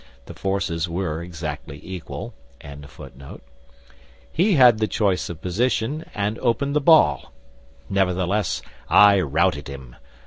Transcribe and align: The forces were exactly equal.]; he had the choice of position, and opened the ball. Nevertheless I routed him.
The 0.25 0.33
forces 0.33 0.89
were 0.89 1.21
exactly 1.21 1.79
equal.]; 1.83 2.33
he 4.33 4.53
had 4.55 4.79
the 4.79 4.87
choice 4.87 5.29
of 5.29 5.43
position, 5.43 6.09
and 6.15 6.39
opened 6.39 6.75
the 6.75 6.81
ball. 6.81 7.31
Nevertheless 7.87 8.63
I 8.89 9.19
routed 9.21 9.67
him. 9.67 9.95